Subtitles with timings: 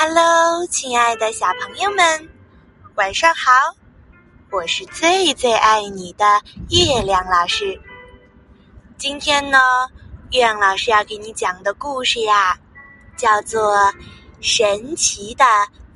[0.00, 2.28] Hello，亲爱的小朋友们，
[2.94, 3.50] 晚上好！
[4.48, 6.40] 我是最最爱你的
[6.70, 7.76] 月亮老师。
[8.96, 9.58] 今天呢，
[10.30, 12.56] 月亮老师要给你讲的故事呀，
[13.16, 13.74] 叫做
[14.40, 15.44] 《神奇的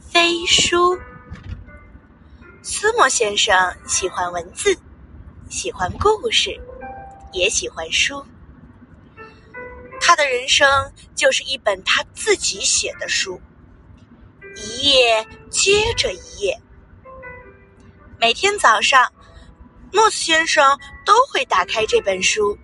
[0.01, 0.96] 飞书》。
[2.61, 3.55] 斯莫先生
[3.87, 4.77] 喜欢文字，
[5.48, 6.61] 喜欢故事，
[7.32, 8.27] 也喜欢书。
[10.00, 13.41] 他的人生就是一本他自己写的书。
[14.57, 16.61] 一页接着一页，
[18.18, 19.11] 每天早上，
[19.93, 22.58] 莫斯先生都会打开这本书，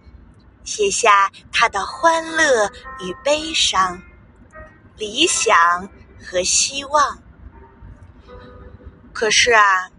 [0.64, 2.66] 写下他的欢乐
[3.00, 4.00] 与悲伤、
[4.96, 5.56] 理想
[6.22, 7.22] 和希望。
[9.12, 9.90] 可是啊，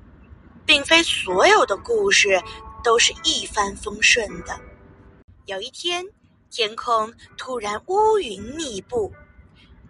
[0.66, 2.42] 并非所有的故事
[2.84, 4.60] 都是一帆风顺的。
[5.46, 6.06] 有一天，
[6.52, 9.14] 天空突然乌云密布。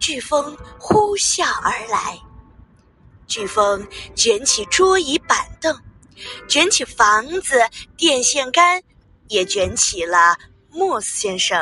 [0.00, 2.18] 飓风呼啸而来，
[3.28, 3.86] 飓风
[4.16, 5.78] 卷起桌椅板凳，
[6.48, 7.60] 卷起房子、
[7.98, 8.82] 电线杆，
[9.28, 10.38] 也卷起了
[10.70, 11.60] 莫斯先生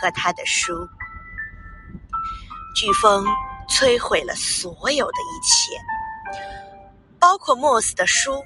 [0.00, 0.88] 和他的书。
[2.76, 3.26] 飓风
[3.68, 5.76] 摧毁了所有的一切，
[7.18, 8.40] 包括莫斯的书。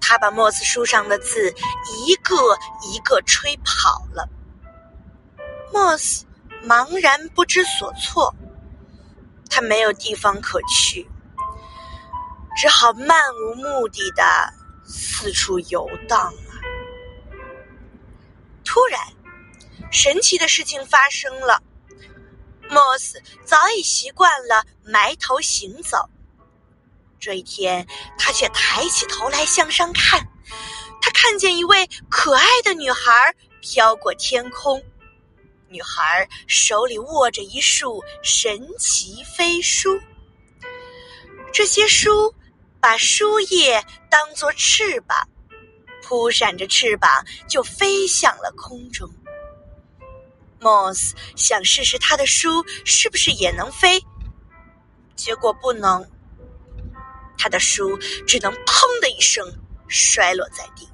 [0.00, 1.54] 他把莫斯书上的字
[2.04, 2.34] 一个
[2.82, 4.28] 一个吹跑了。
[5.72, 6.26] 莫斯。
[6.64, 8.34] 茫然不知所措，
[9.50, 11.08] 他没有地方可去，
[12.56, 14.22] 只好漫无目的的
[14.84, 16.52] 四处游荡啊！
[18.64, 19.00] 突然，
[19.90, 21.62] 神奇的事情发生了。
[22.70, 26.08] 莫斯早已习惯了埋头行走，
[27.20, 30.26] 这一天，他却抬起头来向上看，
[31.02, 34.82] 他看见一位可爱的女孩飘过天空。
[35.72, 39.98] 女孩手里握着一束神奇飞书，
[41.50, 42.34] 这些书
[42.78, 45.16] 把书页当作翅膀，
[46.02, 47.10] 扑闪着翅膀
[47.48, 49.08] 就飞向了空中。
[50.60, 53.98] Moss 想试试他的书是不是也能飞，
[55.16, 56.06] 结果不能，
[57.38, 57.96] 他的书
[58.26, 59.50] 只能“砰”的一声
[59.88, 60.86] 摔落在地。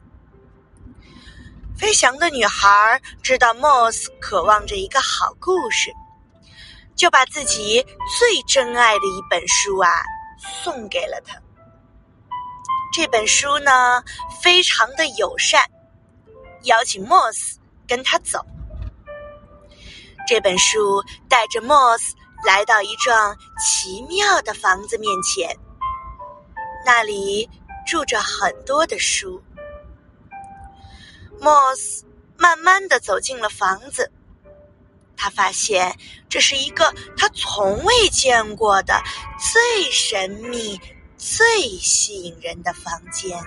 [1.79, 5.93] 飞翔的女孩知道 Moss 渴望着一个好故事，
[6.97, 7.87] 就把自己
[8.19, 9.89] 最珍爱的一本书啊
[10.63, 11.41] 送给了他。
[12.93, 14.03] 这本书呢，
[14.43, 15.65] 非常的友善，
[16.65, 17.55] 邀请 Moss
[17.87, 18.45] 跟他走。
[20.27, 22.11] 这本书带着 Moss
[22.45, 25.57] 来到一幢奇妙的房子面前，
[26.85, 27.49] 那里
[27.87, 29.41] 住着很多的书。
[31.41, 32.05] 莫斯
[32.37, 34.11] 慢慢的走进了房子，
[35.17, 35.97] 他发现
[36.29, 39.03] 这是一个他从未见过的
[39.53, 40.81] 最神秘、
[41.17, 43.41] 最吸引人的房间。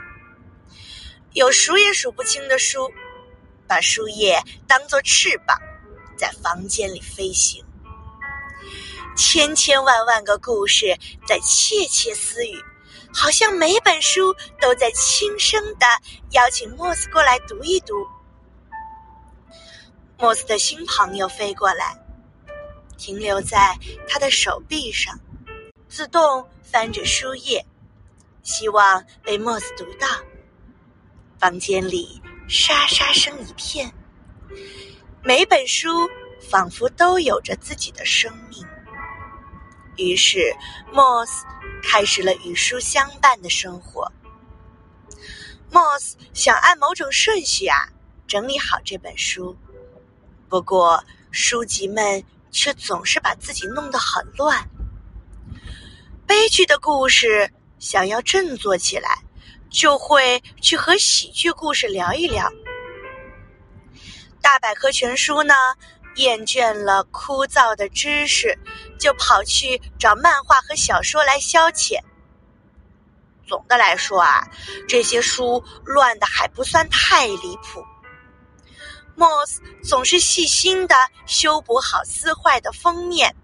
[1.34, 2.92] 有数也数不清的书，
[3.68, 5.58] 把书页当作翅膀，
[6.18, 7.64] 在房间里飞行。
[9.16, 12.64] 千千万万个故事在窃窃私语。
[13.14, 15.86] 好像每本书都在轻声的
[16.32, 17.94] 邀请莫斯过来读一读。
[20.18, 21.98] 莫斯的新朋友飞过来，
[22.98, 23.78] 停留在
[24.08, 25.20] 他的手臂上，
[25.90, 27.66] 自动翻着书页，
[28.44, 30.08] 希望被莫斯读到。
[31.40, 33.92] 房间里沙沙声一片，
[35.24, 36.08] 每本书
[36.40, 38.64] 仿佛都有着自己的生命。
[40.02, 40.56] 于是
[40.94, 41.30] ，，Moss。
[41.84, 44.10] 开始了与书相伴的生活。
[45.72, 47.90] Moss 想按某种顺序啊
[48.28, 49.58] 整理好这本书，
[50.48, 54.64] 不过书籍们却总是把自己弄得很乱。
[56.28, 59.24] 悲剧的故事想要振作起来，
[59.72, 62.48] 就会去和喜剧故事聊一聊。
[64.40, 65.56] 大百科全书呢？
[66.16, 68.58] 厌倦了枯燥的知识，
[69.00, 72.00] 就跑去找漫画和小说来消遣。
[73.48, 74.48] 总的来说啊，
[74.88, 77.86] 这些书乱的还不算太离谱。
[79.16, 83.36] 莫斯总是细心的修补好撕坏的封面，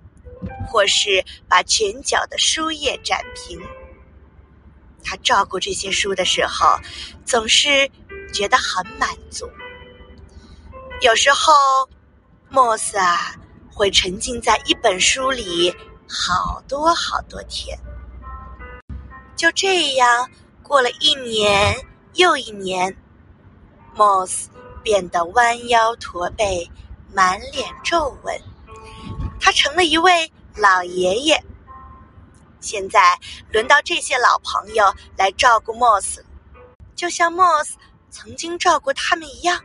[0.68, 3.60] 或是把卷角的书页展平。
[5.04, 6.78] 他照顾这些书的时候，
[7.26, 7.90] 总是
[8.34, 9.50] 觉得很满足。
[11.02, 11.54] 有时候。
[12.50, 13.36] 莫斯啊，
[13.74, 15.74] 会沉浸在一本书里
[16.08, 17.78] 好多好多天。
[19.36, 20.30] 就这样
[20.64, 21.76] 过了一年
[22.14, 22.96] 又一年，
[23.94, 24.50] 莫斯
[24.82, 26.70] 变得弯腰驼背，
[27.14, 28.42] 满脸皱纹。
[29.40, 31.40] 他成了一位老爷爷，
[32.60, 33.20] 现在
[33.52, 36.26] 轮到这些老朋友来照顾莫斯，
[36.96, 37.78] 就像莫斯
[38.10, 39.62] 曾经照顾他们一样。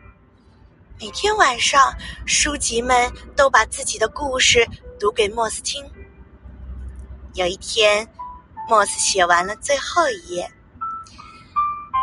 [1.01, 1.93] 每天晚上，
[2.27, 4.67] 书籍们都把自己的故事
[5.01, 5.85] 读给莫斯听。
[7.35, 8.07] 有一天，
[8.69, 10.49] 莫斯写完了最后一页，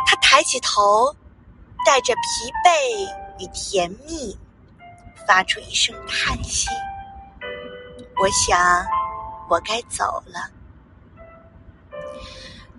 [0.06, 1.14] 他抬起头，
[1.86, 2.20] 带着疲
[2.64, 4.38] 惫与甜蜜，
[5.26, 6.68] 发出一声叹息。
[8.18, 8.86] 我想，
[9.48, 10.50] 我该走了。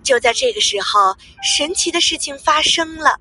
[0.04, 3.20] 就在这个时候，神奇的事情发生了。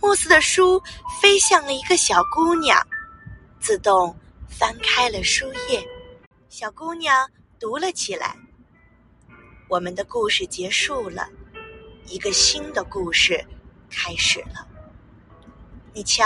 [0.00, 0.82] 莫斯的书
[1.20, 2.80] 飞向了一个小姑娘，
[3.60, 4.16] 自动
[4.48, 5.86] 翻开了书页。
[6.48, 7.28] 小姑娘
[7.58, 8.36] 读了起来。
[9.68, 11.28] 我们的故事结束了，
[12.06, 13.44] 一个新的故事
[13.90, 14.66] 开始了。
[15.92, 16.24] 你瞧，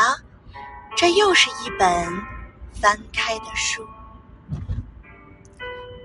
[0.95, 1.89] 这又是一本
[2.73, 3.85] 翻开的书。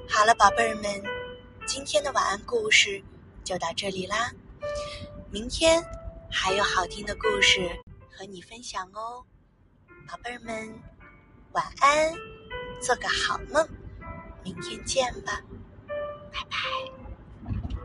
[0.10, 1.04] 好了，宝贝儿们，
[1.66, 3.04] 今天的晚安故事
[3.44, 4.32] 就到这里啦。
[5.30, 5.84] 明天。
[6.30, 7.70] 还有好听的故事
[8.12, 9.26] 和你分享哦，
[10.08, 10.80] 宝贝儿们，
[11.54, 12.14] 晚安，
[12.82, 13.68] 做个好梦，
[14.44, 15.42] 明天见吧，
[16.32, 16.97] 拜拜。